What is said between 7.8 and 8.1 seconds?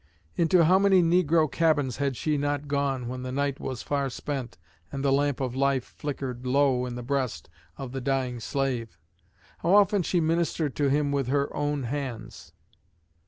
the